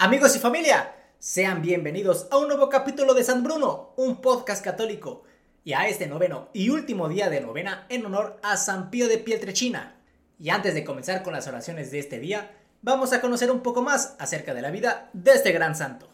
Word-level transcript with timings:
Amigos 0.00 0.36
y 0.36 0.38
familia, 0.38 0.94
sean 1.18 1.60
bienvenidos 1.60 2.28
a 2.30 2.36
un 2.36 2.46
nuevo 2.46 2.68
capítulo 2.68 3.14
de 3.14 3.24
San 3.24 3.42
Bruno, 3.42 3.94
un 3.96 4.20
podcast 4.20 4.64
católico, 4.64 5.24
y 5.64 5.72
a 5.72 5.88
este 5.88 6.06
noveno 6.06 6.50
y 6.52 6.70
último 6.70 7.08
día 7.08 7.28
de 7.28 7.40
novena 7.40 7.84
en 7.88 8.06
honor 8.06 8.38
a 8.44 8.56
San 8.56 8.90
Pío 8.90 9.08
de 9.08 9.18
Pietrechina. 9.18 9.96
Y 10.38 10.50
antes 10.50 10.74
de 10.74 10.84
comenzar 10.84 11.24
con 11.24 11.32
las 11.32 11.48
oraciones 11.48 11.90
de 11.90 11.98
este 11.98 12.20
día, 12.20 12.52
vamos 12.80 13.12
a 13.12 13.20
conocer 13.20 13.50
un 13.50 13.60
poco 13.60 13.82
más 13.82 14.14
acerca 14.20 14.54
de 14.54 14.62
la 14.62 14.70
vida 14.70 15.10
de 15.14 15.32
este 15.32 15.50
gran 15.50 15.74
santo. 15.74 16.08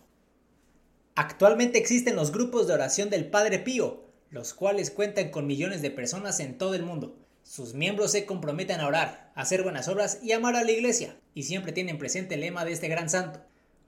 Actualmente 1.15 1.77
existen 1.77 2.17
los 2.17 2.33
grupos 2.33 2.67
de 2.67 2.73
oración 2.73 3.11
del 3.11 3.27
Padre 3.27 3.59
Pío, 3.59 4.05
los 4.31 4.55
cuales 4.55 4.91
cuentan 4.91 5.29
con 5.29 5.47
millones 5.47 5.83
de 5.83 5.91
personas 5.91 6.41
en 6.41 6.57
todo 6.57 6.73
el 6.73 6.85
mundo. 6.85 7.19
Sus 7.43 7.75
miembros 7.75 8.13
se 8.13 8.25
comprometen 8.25 8.81
a 8.81 8.87
orar, 8.87 9.31
a 9.35 9.43
hacer 9.43 9.63
buenas 9.63 9.89
obras 9.89 10.21
y 10.23 10.33
amar 10.33 10.57
a 10.57 10.65
la 10.65 10.73
iglesia, 10.73 11.19
y 11.35 11.43
siempre 11.43 11.73
tienen 11.73 11.99
presente 11.99 12.37
el 12.37 12.41
lema 12.41 12.65
de 12.65 12.73
este 12.73 12.89
gran 12.89 13.11
santo, 13.11 13.41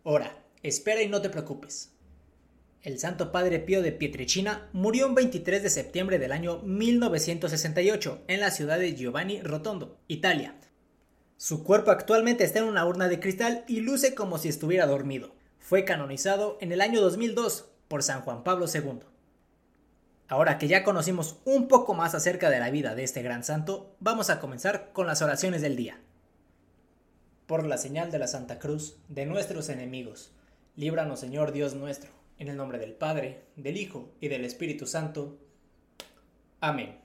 Ora, 0.08 0.38
espera 0.62 1.02
y 1.02 1.08
no 1.08 1.20
te 1.20 1.30
preocupes. 1.30 1.90
El 2.80 3.00
Santo 3.00 3.32
Padre 3.32 3.58
Pío 3.58 3.82
de 3.82 3.90
Pietrechina 3.90 4.68
murió 4.72 5.08
un 5.08 5.16
23 5.16 5.64
de 5.64 5.68
septiembre 5.68 6.20
del 6.20 6.30
año 6.30 6.60
1968 6.62 8.22
en 8.28 8.38
la 8.38 8.52
ciudad 8.52 8.78
de 8.78 8.94
Giovanni 8.94 9.42
Rotondo, 9.42 9.98
Italia. 10.06 10.54
Su 11.36 11.64
cuerpo 11.64 11.90
actualmente 11.90 12.44
está 12.44 12.60
en 12.60 12.66
una 12.66 12.86
urna 12.86 13.08
de 13.08 13.18
cristal 13.18 13.64
y 13.66 13.80
luce 13.80 14.14
como 14.14 14.38
si 14.38 14.48
estuviera 14.48 14.86
dormido. 14.86 15.34
Fue 15.58 15.84
canonizado 15.84 16.56
en 16.60 16.70
el 16.70 16.82
año 16.82 17.00
2002 17.00 17.68
por 17.88 18.04
San 18.04 18.20
Juan 18.20 18.44
Pablo 18.44 18.66
II. 18.72 19.00
Ahora 20.28 20.58
que 20.58 20.68
ya 20.68 20.84
conocimos 20.84 21.40
un 21.44 21.66
poco 21.66 21.94
más 21.94 22.14
acerca 22.14 22.48
de 22.48 22.60
la 22.60 22.70
vida 22.70 22.94
de 22.94 23.02
este 23.02 23.22
gran 23.22 23.42
santo, 23.42 23.96
vamos 23.98 24.30
a 24.30 24.38
comenzar 24.38 24.92
con 24.92 25.08
las 25.08 25.20
oraciones 25.20 25.62
del 25.62 25.74
día 25.74 25.98
por 27.46 27.64
la 27.64 27.78
señal 27.78 28.10
de 28.10 28.18
la 28.18 28.26
Santa 28.26 28.58
Cruz 28.58 28.96
de 29.08 29.24
nuestros 29.24 29.68
enemigos. 29.68 30.32
Líbranos, 30.74 31.20
Señor 31.20 31.52
Dios 31.52 31.74
nuestro, 31.74 32.10
en 32.38 32.48
el 32.48 32.56
nombre 32.56 32.78
del 32.78 32.92
Padre, 32.92 33.44
del 33.56 33.76
Hijo 33.76 34.10
y 34.20 34.28
del 34.28 34.44
Espíritu 34.44 34.86
Santo. 34.86 35.38
Amén. 36.60 36.98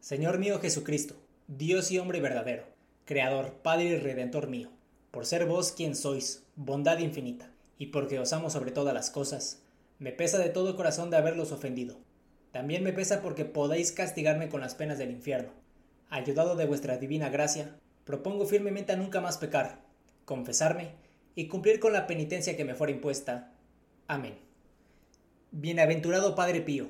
Señor 0.00 0.38
mío 0.38 0.60
Jesucristo, 0.60 1.16
Dios 1.48 1.90
y 1.90 1.98
hombre 1.98 2.20
verdadero, 2.20 2.64
Creador, 3.04 3.54
Padre 3.62 3.84
y 3.84 3.96
Redentor 3.96 4.46
mío, 4.46 4.70
por 5.10 5.26
ser 5.26 5.46
vos 5.46 5.72
quien 5.72 5.96
sois, 5.96 6.44
bondad 6.54 6.98
infinita, 6.98 7.50
y 7.78 7.86
porque 7.86 8.20
os 8.20 8.32
amo 8.32 8.48
sobre 8.48 8.70
todas 8.70 8.94
las 8.94 9.10
cosas, 9.10 9.62
me 9.98 10.12
pesa 10.12 10.38
de 10.38 10.50
todo 10.50 10.76
corazón 10.76 11.10
de 11.10 11.16
haberlos 11.16 11.50
ofendido. 11.50 11.96
También 12.52 12.84
me 12.84 12.92
pesa 12.92 13.20
porque 13.20 13.44
podéis 13.44 13.92
castigarme 13.92 14.48
con 14.48 14.60
las 14.60 14.74
penas 14.74 14.98
del 14.98 15.10
infierno. 15.10 15.50
Ayudado 16.10 16.54
de 16.54 16.66
vuestra 16.66 16.98
divina 16.98 17.28
gracia, 17.28 17.76
propongo 18.06 18.46
firmemente 18.46 18.92
a 18.92 18.96
nunca 18.96 19.20
más 19.20 19.36
pecar, 19.36 19.82
confesarme 20.24 20.92
y 21.34 21.48
cumplir 21.48 21.80
con 21.80 21.92
la 21.92 22.06
penitencia 22.06 22.56
que 22.56 22.64
me 22.64 22.76
fuera 22.76 22.92
impuesta. 22.92 23.52
Amén. 24.06 24.38
Bienaventurado 25.50 26.36
Padre 26.36 26.60
Pío, 26.60 26.88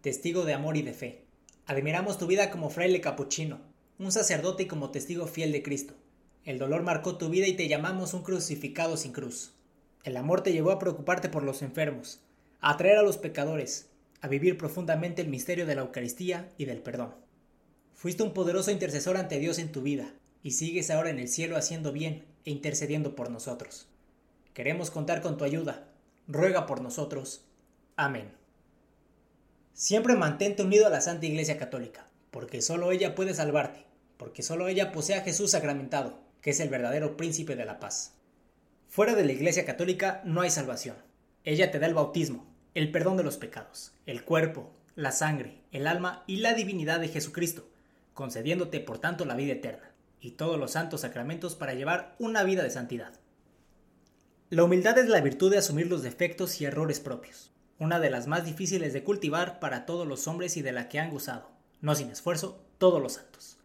testigo 0.00 0.44
de 0.44 0.54
amor 0.54 0.76
y 0.76 0.82
de 0.82 0.92
fe, 0.92 1.22
admiramos 1.66 2.18
tu 2.18 2.26
vida 2.26 2.50
como 2.50 2.68
fraile 2.68 3.00
capuchino, 3.00 3.60
un 4.00 4.10
sacerdote 4.10 4.64
y 4.64 4.66
como 4.66 4.90
testigo 4.90 5.28
fiel 5.28 5.52
de 5.52 5.62
Cristo. 5.62 5.94
El 6.44 6.58
dolor 6.58 6.82
marcó 6.82 7.16
tu 7.16 7.28
vida 7.28 7.46
y 7.46 7.54
te 7.54 7.68
llamamos 7.68 8.12
un 8.12 8.24
crucificado 8.24 8.96
sin 8.96 9.12
cruz. 9.12 9.52
El 10.02 10.16
amor 10.16 10.42
te 10.42 10.52
llevó 10.52 10.72
a 10.72 10.80
preocuparte 10.80 11.28
por 11.28 11.44
los 11.44 11.62
enfermos, 11.62 12.20
a 12.60 12.72
atraer 12.72 12.98
a 12.98 13.02
los 13.02 13.18
pecadores, 13.18 13.88
a 14.20 14.26
vivir 14.26 14.58
profundamente 14.58 15.22
el 15.22 15.28
misterio 15.28 15.64
de 15.64 15.76
la 15.76 15.82
Eucaristía 15.82 16.48
y 16.58 16.64
del 16.64 16.82
perdón. 16.82 17.14
Fuiste 17.94 18.24
un 18.24 18.34
poderoso 18.34 18.72
intercesor 18.72 19.16
ante 19.16 19.38
Dios 19.38 19.60
en 19.60 19.70
tu 19.70 19.82
vida, 19.82 20.12
y 20.46 20.52
sigues 20.52 20.92
ahora 20.92 21.10
en 21.10 21.18
el 21.18 21.26
cielo 21.26 21.56
haciendo 21.56 21.90
bien 21.90 22.24
e 22.44 22.52
intercediendo 22.52 23.16
por 23.16 23.30
nosotros. 23.30 23.88
Queremos 24.54 24.92
contar 24.92 25.20
con 25.20 25.36
tu 25.36 25.42
ayuda. 25.42 25.88
Ruega 26.28 26.66
por 26.66 26.82
nosotros. 26.82 27.40
Amén. 27.96 28.30
Siempre 29.72 30.14
mantente 30.14 30.62
unido 30.62 30.86
a 30.86 30.90
la 30.90 31.00
Santa 31.00 31.26
Iglesia 31.26 31.58
Católica, 31.58 32.06
porque 32.30 32.62
solo 32.62 32.92
ella 32.92 33.16
puede 33.16 33.34
salvarte, 33.34 33.86
porque 34.18 34.44
solo 34.44 34.68
ella 34.68 34.92
posee 34.92 35.16
a 35.16 35.22
Jesús 35.22 35.50
sacramentado, 35.50 36.20
que 36.40 36.50
es 36.50 36.60
el 36.60 36.68
verdadero 36.68 37.16
príncipe 37.16 37.56
de 37.56 37.64
la 37.64 37.80
paz. 37.80 38.12
Fuera 38.86 39.16
de 39.16 39.24
la 39.24 39.32
Iglesia 39.32 39.66
Católica 39.66 40.22
no 40.24 40.42
hay 40.42 40.50
salvación. 40.50 40.94
Ella 41.42 41.72
te 41.72 41.80
da 41.80 41.88
el 41.88 41.94
bautismo, 41.94 42.46
el 42.74 42.92
perdón 42.92 43.16
de 43.16 43.24
los 43.24 43.36
pecados, 43.36 43.94
el 44.06 44.22
cuerpo, 44.22 44.70
la 44.94 45.10
sangre, 45.10 45.64
el 45.72 45.88
alma 45.88 46.22
y 46.28 46.36
la 46.36 46.54
divinidad 46.54 47.00
de 47.00 47.08
Jesucristo, 47.08 47.68
concediéndote 48.14 48.78
por 48.78 49.00
tanto 49.00 49.24
la 49.24 49.34
vida 49.34 49.54
eterna 49.54 49.95
y 50.26 50.32
todos 50.32 50.58
los 50.58 50.72
santos 50.72 51.02
sacramentos 51.02 51.54
para 51.54 51.74
llevar 51.74 52.16
una 52.18 52.42
vida 52.42 52.64
de 52.64 52.70
santidad. 52.70 53.12
La 54.50 54.64
humildad 54.64 54.98
es 54.98 55.08
la 55.08 55.20
virtud 55.20 55.52
de 55.52 55.58
asumir 55.58 55.86
los 55.86 56.02
defectos 56.02 56.60
y 56.60 56.64
errores 56.64 56.98
propios, 56.98 57.52
una 57.78 58.00
de 58.00 58.10
las 58.10 58.26
más 58.26 58.44
difíciles 58.44 58.92
de 58.92 59.04
cultivar 59.04 59.60
para 59.60 59.86
todos 59.86 60.06
los 60.06 60.26
hombres 60.26 60.56
y 60.56 60.62
de 60.62 60.72
la 60.72 60.88
que 60.88 60.98
han 60.98 61.10
gozado, 61.10 61.50
no 61.80 61.94
sin 61.94 62.10
esfuerzo, 62.10 62.60
todos 62.78 63.00
los 63.00 63.14
santos. 63.14 63.58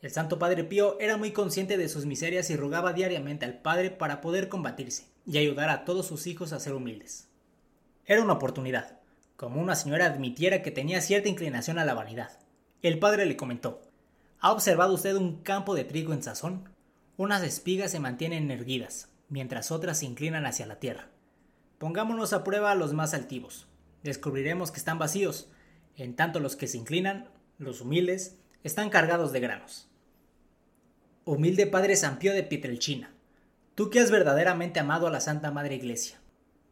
El 0.00 0.12
Santo 0.12 0.38
Padre 0.38 0.62
Pío 0.62 0.96
era 1.00 1.16
muy 1.16 1.32
consciente 1.32 1.76
de 1.76 1.88
sus 1.88 2.06
miserias 2.06 2.50
y 2.50 2.56
rogaba 2.56 2.92
diariamente 2.92 3.44
al 3.44 3.60
Padre 3.60 3.90
para 3.90 4.20
poder 4.20 4.48
combatirse 4.48 5.06
y 5.26 5.38
ayudar 5.38 5.70
a 5.70 5.84
todos 5.84 6.06
sus 6.06 6.26
hijos 6.28 6.52
a 6.52 6.60
ser 6.60 6.72
humildes. 6.72 7.28
Era 8.06 8.22
una 8.22 8.34
oportunidad, 8.34 9.00
como 9.36 9.60
una 9.60 9.74
señora 9.74 10.06
admitiera 10.06 10.62
que 10.62 10.70
tenía 10.70 11.00
cierta 11.00 11.28
inclinación 11.28 11.78
a 11.80 11.84
la 11.84 11.94
vanidad. 11.94 12.38
El 12.82 12.98
padre 12.98 13.26
le 13.26 13.36
comentó, 13.36 13.82
¿Ha 14.42 14.52
observado 14.52 14.94
usted 14.94 15.16
un 15.16 15.42
campo 15.42 15.74
de 15.74 15.84
trigo 15.84 16.14
en 16.14 16.22
sazón? 16.22 16.70
Unas 17.18 17.42
espigas 17.42 17.90
se 17.90 18.00
mantienen 18.00 18.50
erguidas, 18.50 19.10
mientras 19.28 19.70
otras 19.70 19.98
se 19.98 20.06
inclinan 20.06 20.46
hacia 20.46 20.64
la 20.64 20.76
tierra. 20.76 21.10
Pongámonos 21.76 22.32
a 22.32 22.42
prueba 22.42 22.70
a 22.70 22.74
los 22.74 22.94
más 22.94 23.12
altivos. 23.12 23.66
Descubriremos 24.02 24.70
que 24.70 24.78
están 24.78 24.98
vacíos, 24.98 25.50
en 25.94 26.16
tanto 26.16 26.40
los 26.40 26.56
que 26.56 26.68
se 26.68 26.78
inclinan, 26.78 27.28
los 27.58 27.82
humildes, 27.82 28.38
están 28.64 28.88
cargados 28.88 29.32
de 29.32 29.40
granos. 29.40 29.90
Humilde 31.26 31.66
Padre 31.66 31.94
San 31.96 32.18
Pío 32.18 32.32
de 32.32 32.42
Pietrelchina, 32.42 33.12
tú 33.74 33.90
que 33.90 34.00
has 34.00 34.10
verdaderamente 34.10 34.80
amado 34.80 35.06
a 35.06 35.10
la 35.10 35.20
Santa 35.20 35.50
Madre 35.50 35.74
Iglesia, 35.74 36.18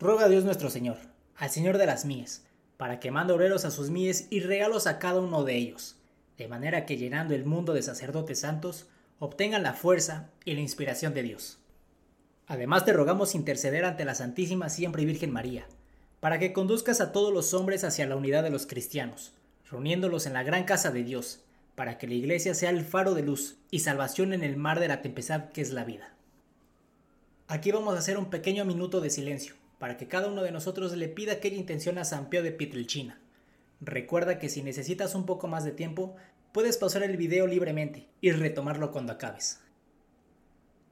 ruega 0.01 0.25
a 0.25 0.29
Dios 0.31 0.43
nuestro 0.43 0.71
Señor, 0.71 0.97
al 1.37 1.51
Señor 1.51 1.77
de 1.77 1.85
las 1.85 2.07
mies, 2.07 2.47
para 2.79 2.99
que 2.99 3.11
mande 3.11 3.35
obreros 3.35 3.67
a 3.67 3.71
sus 3.71 3.91
mies 3.91 4.27
y 4.31 4.41
regalos 4.41 4.87
a 4.87 4.99
cada 4.99 5.21
uno 5.21 5.45
de 5.45 5.57
ellos, 5.57 5.98
de 6.39 6.49
manera 6.49 6.87
que 6.87 6.97
llenando 6.97 7.35
el 7.35 7.45
mundo 7.45 7.75
de 7.75 7.83
sacerdotes 7.83 8.41
santos, 8.41 8.87
obtengan 9.19 9.65
la 9.65 9.75
fuerza 9.75 10.31
y 10.45 10.55
la 10.55 10.61
inspiración 10.61 11.13
de 11.13 11.25
Dios. 11.25 11.59
Además 12.47 12.85
te 12.85 12.93
rogamos 12.93 13.35
interceder 13.35 13.85
ante 13.85 14.05
la 14.05 14.15
Santísima 14.15 14.71
Siempre 14.71 15.05
Virgen 15.05 15.33
María, 15.33 15.67
para 16.21 16.39
que 16.39 16.53
conduzcas 16.53 17.01
a 17.01 17.13
todos 17.13 17.33
los 17.33 17.53
hombres 17.55 17.85
hacia 17.85 18.07
la 18.07 18.17
unidad 18.17 18.45
de 18.45 18.51
los 18.51 18.67
cristianos, 18.67 19.33
reuniéndolos 19.71 20.27
en 20.27 20.33
la 20.33 20.45
gran 20.45 20.65
casa 20.65 20.91
de 20.91 21.03
Dios, 21.03 21.41
para 21.75 21.99
que 21.99 22.07
la 22.07 22.15
Iglesia 22.15 22.55
sea 22.55 22.71
el 22.71 22.85
faro 22.85 23.15
de 23.15 23.23
luz 23.23 23.59
y 23.71 23.81
salvación 23.81 24.33
en 24.33 24.43
el 24.43 24.57
mar 24.57 24.81
de 24.81 24.89
la 24.89 25.03
tempestad 25.03 25.51
que 25.51 25.61
es 25.61 25.73
la 25.73 25.85
vida. 25.85 26.15
Aquí 27.49 27.73
vamos 27.73 27.95
a 27.95 27.99
hacer 27.99 28.17
un 28.17 28.31
pequeño 28.31 28.65
minuto 28.65 29.01
de 29.01 29.11
silencio, 29.11 29.55
para 29.79 29.97
que 29.97 30.09
cada 30.09 30.29
uno 30.29 30.43
de 30.43 30.53
nosotros 30.53 30.97
le 30.97 31.09
pida 31.09 31.35
aquella 31.35 31.57
intención 31.57 31.99
a 31.99 32.05
San 32.05 32.31
Pío 32.31 32.43
de 32.43 32.53
Pietrelchina, 32.53 33.21
Recuerda 33.81 34.41
que 34.41 34.49
si 34.49 34.63
necesitas 34.63 35.15
un 35.15 35.25
poco 35.25 35.47
más 35.47 35.65
de 35.65 35.71
tiempo, 35.71 36.17
puedes 36.53 36.77
pausar 36.79 37.05
el 37.05 37.17
video 37.17 37.47
libremente 37.47 38.09
y 38.21 38.33
retomarlo 38.33 38.91
cuando 38.91 39.13
acabes. 39.13 39.61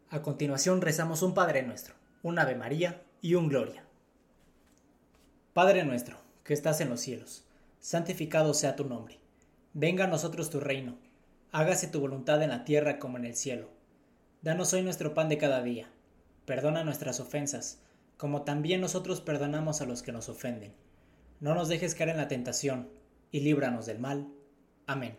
A 0.09 0.23
continuación 0.23 0.81
rezamos 0.81 1.23
un 1.23 1.35
Padre 1.35 1.65
nuestro, 1.65 1.95
un 2.23 2.39
Ave 2.39 2.55
María 2.55 3.03
y 3.21 3.35
un 3.35 3.49
Gloria. 3.49 3.85
Padre 5.53 5.85
nuestro, 5.85 6.19
que 6.45 6.55
estás 6.55 6.81
en 6.81 6.91
los 6.91 7.01
cielos, 7.01 7.45
santificado 7.81 8.55
sea 8.55 8.77
tu 8.77 8.85
nombre. 8.85 9.19
Venga 9.75 10.05
a 10.05 10.09
nosotros 10.09 10.49
tu 10.49 10.61
reino. 10.61 10.97
Hágase 11.51 11.89
tu 11.89 11.99
voluntad 11.99 12.41
en 12.43 12.51
la 12.51 12.65
tierra 12.65 13.01
como 13.01 13.19
en 13.19 13.25
el 13.25 13.35
cielo. 13.35 13.69
Danos 14.43 14.73
hoy 14.73 14.83
nuestro 14.83 15.13
pan 15.13 15.29
de 15.29 15.39
cada 15.39 15.61
día. 15.61 15.91
Perdona 16.45 16.85
nuestras 16.85 17.19
ofensas, 17.19 17.81
como 18.17 18.43
también 18.43 18.81
nosotros 18.81 19.21
perdonamos 19.21 19.81
a 19.81 19.87
los 19.87 20.05
que 20.05 20.13
nos 20.13 20.29
ofenden 20.29 20.73
no 21.39 21.55
nos 21.55 21.69
dejes 21.69 21.95
caer 21.95 22.11
en 22.11 22.17
la 22.17 22.29
tentación, 22.29 22.89
y 23.31 23.41
líbranos 23.41 23.85
del 23.85 23.99
mal. 23.99 24.29
Amén. 24.87 25.17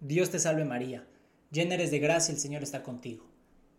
Dios 0.00 0.30
te 0.30 0.40
salve 0.40 0.64
María, 0.64 1.06
llena 1.52 1.74
eres 1.74 1.90
de 1.90 2.00
gracia, 2.00 2.34
el 2.34 2.40
Señor 2.40 2.62
está 2.62 2.82
contigo. 2.82 3.24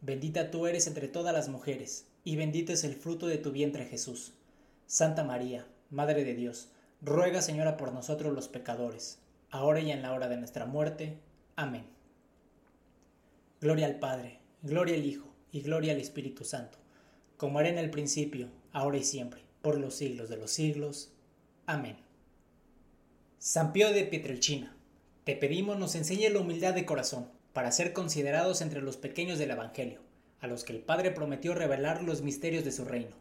Bendita 0.01 0.49
tú 0.49 0.65
eres 0.65 0.87
entre 0.87 1.09
todas 1.09 1.33
las 1.33 1.49
mujeres, 1.49 2.05
y 2.23 2.37
bendito 2.37 2.71
es 2.71 2.85
el 2.85 2.95
fruto 2.95 3.27
de 3.27 3.37
tu 3.37 3.51
vientre 3.51 3.85
Jesús. 3.85 4.33
Santa 4.85 5.23
María, 5.23 5.67
Madre 5.89 6.23
de 6.23 6.35
Dios, 6.35 6.69
ruega 7.01 7.41
Señora 7.41 7.75
por 7.75 7.91
nosotros 7.91 8.33
los 8.33 8.47
pecadores, 8.47 9.19
ahora 9.49 9.81
y 9.81 9.91
en 9.91 10.01
la 10.01 10.13
hora 10.13 10.29
de 10.29 10.37
nuestra 10.37 10.65
muerte. 10.65 11.17
Amén. 11.55 11.85
Gloria 13.59 13.87
al 13.87 13.99
Padre, 13.99 14.39
gloria 14.61 14.95
al 14.95 15.05
Hijo, 15.05 15.27
y 15.51 15.61
gloria 15.61 15.91
al 15.91 15.99
Espíritu 15.99 16.45
Santo, 16.45 16.77
como 17.35 17.59
era 17.59 17.69
en 17.69 17.77
el 17.77 17.89
principio, 17.89 18.47
ahora 18.71 18.97
y 18.97 19.03
siempre 19.03 19.48
por 19.61 19.79
los 19.79 19.95
siglos 19.95 20.29
de 20.29 20.37
los 20.37 20.51
siglos. 20.51 21.11
Amén. 21.65 21.97
San 23.37 23.73
Pío 23.73 23.91
de 23.91 24.03
Pietrelchina, 24.03 24.75
te 25.23 25.35
pedimos 25.35 25.77
nos 25.77 25.95
enseñe 25.95 26.29
la 26.29 26.39
humildad 26.39 26.73
de 26.73 26.85
corazón 26.85 27.29
para 27.53 27.71
ser 27.71 27.93
considerados 27.93 28.61
entre 28.61 28.81
los 28.81 28.97
pequeños 28.97 29.39
del 29.39 29.51
Evangelio, 29.51 30.01
a 30.41 30.47
los 30.47 30.63
que 30.63 30.73
el 30.73 30.79
Padre 30.79 31.11
prometió 31.11 31.53
revelar 31.53 32.03
los 32.03 32.21
misterios 32.21 32.63
de 32.63 32.71
su 32.71 32.85
reino. 32.85 33.15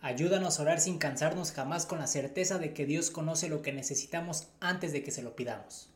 Ayúdanos 0.00 0.58
a 0.58 0.62
orar 0.62 0.80
sin 0.80 0.98
cansarnos 0.98 1.52
jamás 1.52 1.86
con 1.86 2.00
la 2.00 2.06
certeza 2.06 2.58
de 2.58 2.72
que 2.74 2.86
Dios 2.86 3.10
conoce 3.10 3.48
lo 3.48 3.62
que 3.62 3.72
necesitamos 3.72 4.48
antes 4.60 4.92
de 4.92 5.02
que 5.04 5.12
se 5.12 5.22
lo 5.22 5.36
pidamos. 5.36 5.90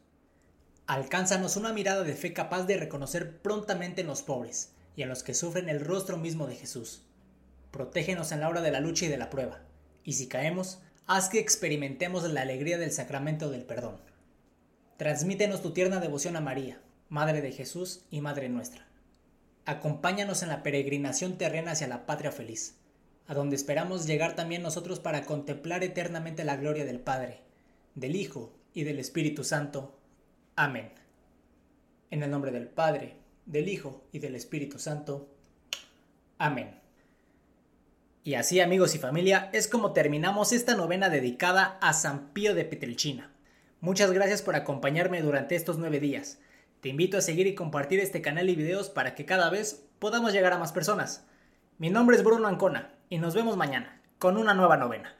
Alcánzanos 0.87 1.56
una 1.56 1.73
mirada 1.73 2.05
de 2.05 2.14
fe 2.14 2.32
capaz 2.32 2.64
de 2.64 2.76
reconocer 2.76 3.38
prontamente 3.38 4.02
en 4.02 4.06
los 4.06 4.23
pobres 4.23 4.70
y 4.94 5.02
en 5.02 5.08
los 5.08 5.25
que 5.25 5.34
sufren 5.34 5.69
el 5.69 5.81
rostro 5.81 6.17
mismo 6.17 6.46
de 6.46 6.55
Jesús. 6.55 7.02
Protégenos 7.73 8.31
en 8.31 8.40
la 8.40 8.49
hora 8.49 8.62
de 8.62 8.70
la 8.70 8.81
lucha 8.81 9.06
y 9.06 9.08
de 9.08 9.19
la 9.19 9.28
prueba, 9.28 9.66
y 10.06 10.14
si 10.14 10.29
caemos, 10.29 10.79
haz 11.06 11.29
que 11.29 11.41
experimentemos 11.41 12.23
la 12.31 12.41
alegría 12.41 12.79
del 12.79 12.93
sacramento 12.93 13.50
del 13.50 13.64
perdón. 13.64 14.00
Transmítenos 14.97 15.61
tu 15.61 15.73
tierna 15.73 16.00
devoción 16.00 16.37
a 16.37 16.41
María, 16.41 16.81
Madre 17.08 17.43
de 17.43 17.53
Jesús 17.53 18.05
y 18.11 18.20
Madre 18.20 18.49
nuestra. 18.49 18.87
Acompáñanos 19.67 20.43
en 20.43 20.49
la 20.49 20.62
peregrinación 20.62 21.37
terrena 21.37 21.73
hacia 21.73 21.88
la 21.88 22.06
patria 22.06 22.31
feliz, 22.31 22.76
a 23.26 23.35
donde 23.35 23.56
esperamos 23.56 24.06
llegar 24.06 24.37
también 24.37 24.62
nosotros 24.62 25.00
para 25.00 25.25
contemplar 25.26 25.82
eternamente 25.82 26.44
la 26.44 26.56
gloria 26.56 26.85
del 26.85 27.00
Padre, 27.00 27.41
del 27.97 28.14
Hijo 28.14 28.52
y 28.73 28.85
del 28.85 29.00
Espíritu 29.00 29.43
Santo. 29.43 29.99
Amén. 30.55 30.93
En 32.12 32.23
el 32.23 32.31
nombre 32.31 32.52
del 32.52 32.69
Padre, 32.69 33.17
del 33.44 33.69
Hijo 33.69 34.05
y 34.12 34.20
del 34.20 34.37
Espíritu 34.37 34.79
Santo. 34.79 35.29
Amén. 36.38 36.86
Y 38.26 38.34
así 38.34 38.58
amigos 38.58 38.93
y 38.96 38.99
familia 38.99 39.50
es 39.52 39.69
como 39.69 39.93
terminamos 39.93 40.50
esta 40.50 40.75
novena 40.75 41.11
dedicada 41.11 41.78
a 41.81 41.93
San 41.93 42.31
Pío 42.31 42.56
de 42.56 42.64
Petrelchina. 42.64 43.31
Muchas 43.81 44.11
gracias 44.11 44.43
por 44.43 44.56
acompañarme 44.56 45.23
durante 45.23 45.55
estos 45.55 45.78
nueve 45.78 46.00
días. 46.00 46.40
Te 46.81 46.88
invito 46.88 47.17
a 47.17 47.20
seguir 47.20 47.46
y 47.46 47.55
compartir 47.55 48.00
este 48.00 48.23
canal 48.23 48.50
y 48.50 48.56
videos 48.56 48.90
para 48.90 49.14
que 49.14 49.26
cada 49.26 49.49
vez 49.49 49.87
podamos 50.00 50.32
llegar 50.32 50.52
a 50.52 50.58
más 50.58 50.73
personas. 50.73 51.25
Mi 51.78 51.88
nombre 51.88 52.17
es 52.17 52.25
Bruno 52.25 52.49
Ancona 52.49 52.90
y 53.11 53.19
nos 53.19 53.37
vemos 53.37 53.56
mañana 53.56 54.00
con 54.19 54.38
una 54.38 54.55
nueva 54.55 54.76
novena. 54.76 55.14